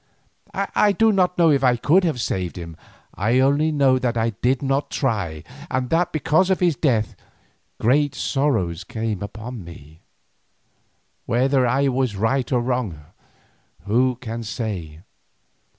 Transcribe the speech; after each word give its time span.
I 0.55 0.93
do 0.93 1.11
not 1.11 1.37
know 1.37 1.51
if 1.51 1.63
I 1.63 1.75
could 1.77 2.03
have 2.05 2.19
saved 2.19 2.55
him, 2.57 2.75
I 3.13 3.37
only 3.37 3.71
know 3.71 3.99
that 3.99 4.17
I 4.17 4.31
did 4.31 4.63
not 4.63 4.89
try, 4.89 5.43
and 5.69 5.91
that 5.91 6.11
because 6.11 6.49
of 6.49 6.59
his 6.59 6.75
death 6.75 7.15
great 7.79 8.15
sorrows 8.15 8.83
came 8.83 9.21
upon 9.21 9.63
me. 9.63 10.01
Whether 11.27 11.67
I 11.67 11.87
was 11.89 12.15
right 12.15 12.51
or 12.51 12.61
wrong, 12.61 13.05
who 13.83 14.15
can 14.15 14.41
say? 14.41 15.01